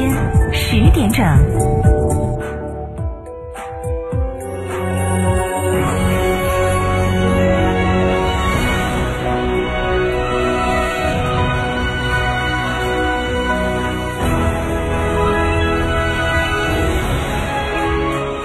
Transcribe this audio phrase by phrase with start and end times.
[0.00, 0.10] 天
[0.50, 1.22] 十点整。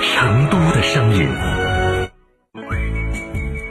[0.01, 1.29] 成都的声音。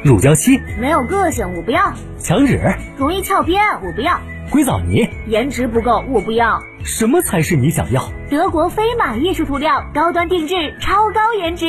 [0.03, 2.59] 乳胶漆、没有个性，我不要；墙纸、
[2.97, 4.15] 容易翘边，我不要；
[4.51, 6.63] 硅藻泥，颜值不够，我不要。
[6.85, 8.13] 什么才是你想要？
[8.31, 11.67] 德国飞马艺术涂料，高端定制，超高颜值，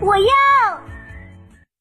[0.00, 0.24] 我要。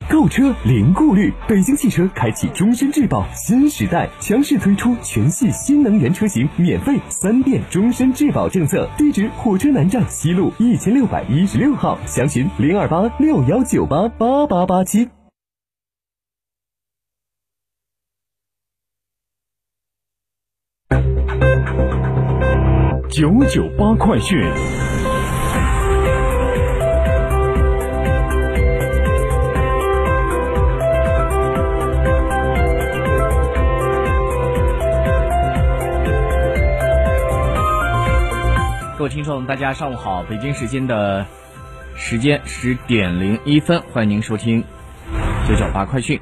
[0.09, 8.89] 购车零顾虑，北京汽车开启终身质保新时代，强势推出全系新能源车型免费三电终身质保政策。
[8.97, 15.09] 地址：火车南站西路一千六百一十六号，详询零二八六幺九八八八八七。
[23.09, 24.39] 九九八快讯。
[38.95, 41.25] 各位听众，大家上午好，北京时间的
[41.95, 44.63] 时间十点零一分，欢迎您收听
[45.47, 46.21] 九九八快讯。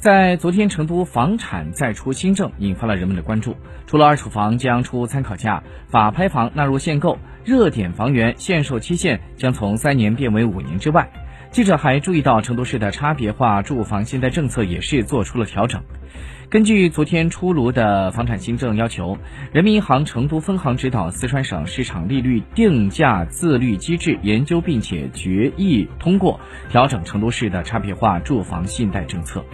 [0.00, 3.54] 在昨天，成都房产再出新政，引发了人们的关注。
[3.86, 11.06] 除了二手房将出参考价，法拍房纳入限购，热点房源限售期限将从三年变为五年之外。
[11.50, 15.82] 记者还注意到，成都市的差别化住房信贷政策也是做出了调整。
[16.48, 19.18] 根据昨天出炉的房产新政要求，
[19.52, 26.38] 人民银行成都分行指导四川省市场利率定价自律机制研究并且决议通过，
[26.70, 29.44] 调整成都市的差别化住房信贷政策。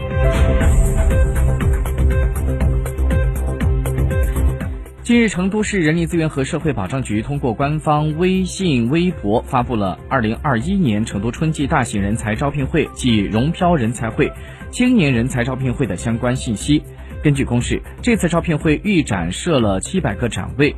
[5.06, 14.32] 近日，成都市人力资源和社会保障局通过官方微信、微博发布了二零二一年成都春季大型人才招聘会暨融漂人才会、
[14.72, 16.82] 青年人才招聘会的相关信息。
[17.22, 20.74] 根据公示，这次招聘会预展设了七百个展位，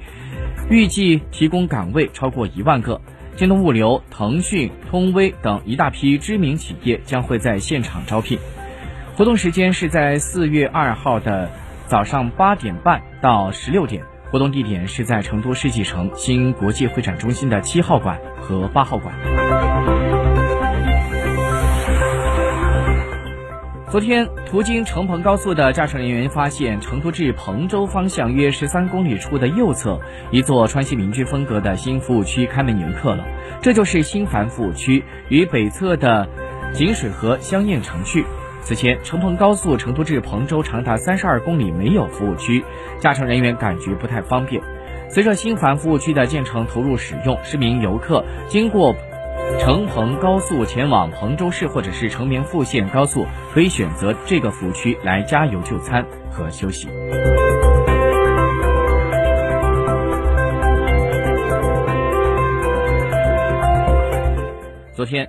[0.68, 3.00] 预计提供岗位超过一万个。
[3.34, 8.38] 京东物流、腾讯、通威等一大批知名企业将会在现场招聘。
[9.16, 11.50] 活动时间是在四月二号的
[11.86, 14.02] 早上八点半到十六点。
[14.30, 19.14] 活动地点是在成都世纪城新国际会展中心的七号馆和八号馆。
[23.90, 29.98] 昨天，途经成彭高速的驾驶人员发现，成都至彭州方向约十三公里处的右侧，
[30.30, 33.24] 一座川西民居风格的新服务区开门迎客了。
[33.62, 36.28] 这就是新繁服务区，与北侧的
[36.74, 38.26] 锦水河相映成趣。
[38.68, 42.62] 此前，成彭高速成都至彭州长达三十二公里没有服务区，
[42.98, 44.62] 驾乘人员感觉不太方便。
[45.08, 48.94] 随着新繁服务区的建成投入使用，市民游客经过
[49.58, 53.24] 成彭高速前往彭州市或者是成绵复线高速，
[53.54, 56.88] 可以选择这个服务区来加油就餐和休息。
[64.92, 65.26] 昨天，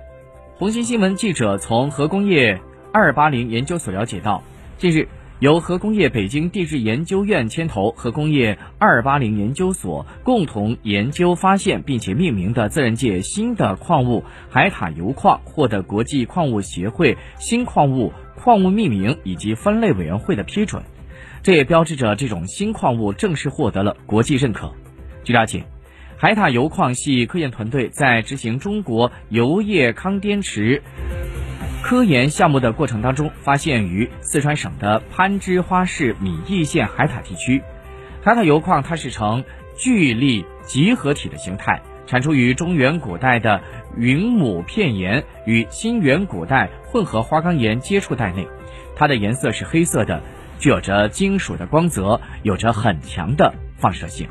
[0.58, 2.60] 红星新闻记者从核工业
[2.92, 4.42] 二八零研究所了解到，
[4.78, 5.08] 近日
[5.38, 20.82] 由核工业北京地质研究院牵头，核工业二八零研究所共同研究发现并且命名的自然界新的矿物海塔油矿获得国际矿物协会新矿物矿物命名以及分类委员会的批准，
[21.42, 24.72] 这也标志着这种新矿物正式获得了国际认可。
[25.22, 25.64] 据了解。
[26.22, 30.82] 海塔油矿系科研团队在执行中国油液康滇池
[31.90, 37.64] 科研项目的过程当中，发现于四川省的攀枝花市米易县海塔地区。
[38.22, 39.42] 海塔油矿它是呈
[39.76, 43.60] 聚粒集合体的形态，产出于中原古代的
[43.96, 48.46] 云母片岩与新元古代混合花岗岩接触带内，
[48.94, 50.22] 它的颜色是黑色的，
[50.60, 54.28] 具有着金属的光泽，有着很强的放射性。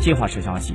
[0.00, 0.74] 新华社消息，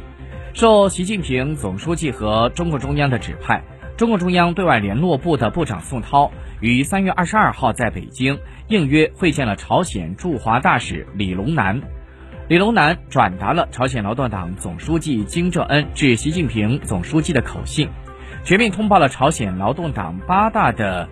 [0.54, 3.64] 受习近平总书记和中共中央的指派，
[3.98, 8.38] 中共中央对外联络部的部长宋涛于三月二十二号在北京
[8.68, 11.82] 应约会见了朝鲜驻华大使李龙南。
[12.48, 17.88] 李龙南转达了朝鲜劳动党总书记金正恩致习近平总书记的口信，
[18.44, 21.08] 全面通报了朝鲜劳动党八大的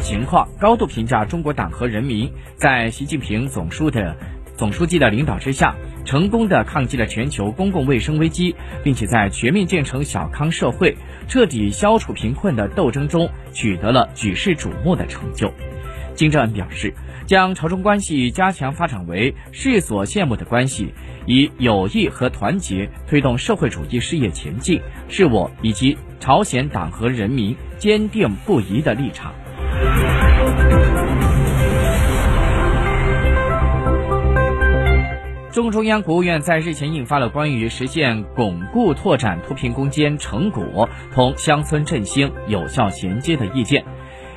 [0.00, 4.16] 情况，高度评价中国党和人民在习近平总书的
[4.56, 5.76] 总书记的领导之下。
[6.08, 10.96] 成功的抗击了全球公共卫生危机，并且在全面建成小康社会、
[11.28, 15.52] 彻底消除贫困的斗争中取得了举世瞩目的成就。
[16.14, 16.94] 金正恩表示，
[17.26, 20.94] 将朝中关系加强发展为世所羡慕的关系，
[21.26, 24.80] 以友谊和团结推动社会主义事业前进，
[25.10, 29.34] 是我以及朝鲜党和人民坚定不移的立场。
[35.58, 43.84] 中共中央、国务院在日前印发了关于实现巩固拓展脱贫攻坚成果同乡村振兴有效衔接的意见。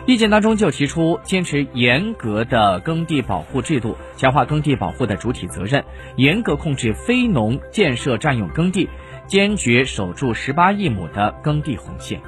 [0.08, 5.86] 意见当中就提出，坚持严格的耕地保护制度，强化耕地保护的主体责任，
[6.16, 8.90] 严格控制非农建设占用耕地，
[9.28, 12.20] 坚决守住十八亿亩的耕地红线。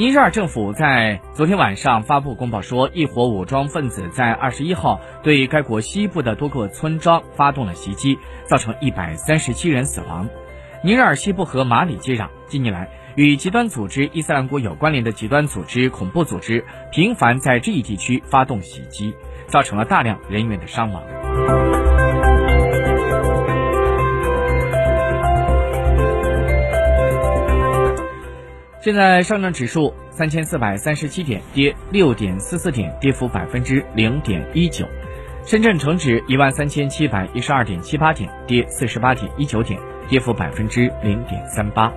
[0.00, 10.26] 尼日尔政府在昨天晚上发布公报说，一伙武装分子在二十一号对该国西部的多个村庄发动了袭击，造成一百三十七人死亡。
[10.82, 19.12] 尼日尔西部和马里接壤，近年来与极端组织伊斯兰国有关联的极端组织、恐怖组织频繁在这一地区发动袭击，
[19.48, 21.89] 造成了大量人员的伤亡。
[28.82, 34.86] 现在上证指数三千四百三十七点，跌六点四四点，跌幅百分之零点一九；
[35.44, 39.78] 深圳成指一万三千七百一十二点七八点，跌四十八点一九点，
[40.08, 41.92] 跌幅百分之零点三八。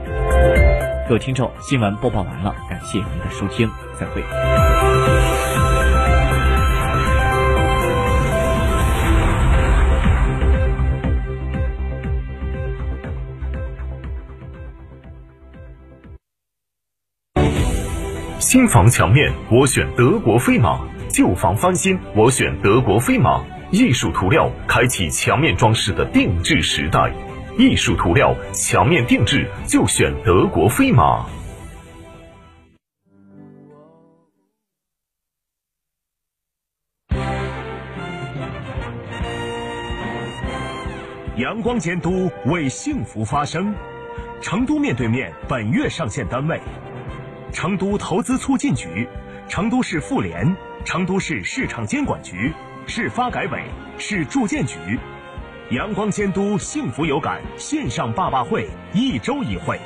[1.08, 4.73] 各位听众，新闻播报完了，感谢您的收听，再会。
[18.54, 20.78] 新房墙面，我选德国飞马；
[21.10, 23.44] 旧房翻新，我选德国飞马。
[23.72, 27.12] 艺术涂料开启墙面装饰的定制时代，
[27.58, 31.26] 艺术涂料墙面定制就选德国飞马。
[41.38, 43.74] 阳光监督为幸福发声，
[44.44, 46.62] 成都面对面本月上线单位。
[47.54, 49.08] 成都投资促进局、
[49.48, 50.54] 成都市妇联、
[50.84, 52.52] 成都市市场监管局、
[52.88, 53.64] 市发改委、
[54.00, 55.00] 市住建局，
[55.70, 59.80] 阳光监督幸福有感线上爸爸会一周一会，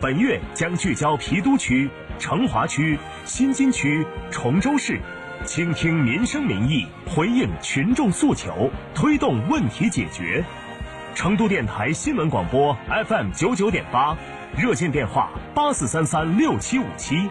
[0.00, 1.88] 本月将聚焦郫都区、
[2.18, 4.98] 成华区、新津区、崇州市，
[5.44, 10.42] 倾听民生民意，回应群众诉求，推动问题解决。
[11.14, 12.74] 成都电台新闻广播
[13.06, 14.16] FM 九九点八。
[14.56, 17.30] 热线电话八四三三六七五七，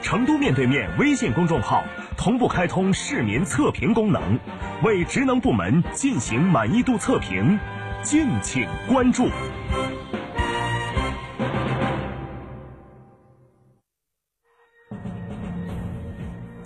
[0.00, 1.84] 成都面对面微信公众号
[2.16, 4.38] 同步开通市民测评功能，
[4.82, 7.58] 为职能部门进行满意度测评，
[8.02, 9.28] 敬请关注。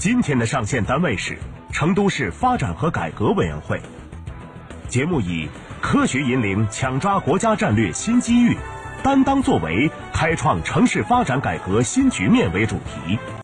[0.00, 1.36] 今天的上线单位是
[1.72, 3.78] 成都市发展和改革委员会。
[4.88, 5.46] 节目以
[5.82, 8.56] “科学引领抢抓国家战略新机遇，
[9.02, 13.18] 担当作为开创城市发展改革新局面”为主题。